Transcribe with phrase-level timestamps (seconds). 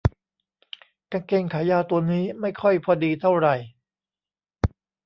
[1.11, 3.55] กางเกงขายาวตัวนี้ไม่ค่อยพอดีเท่าไหร่